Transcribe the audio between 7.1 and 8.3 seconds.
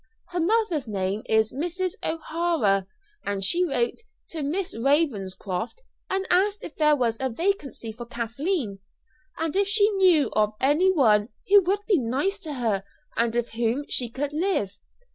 a vacancy for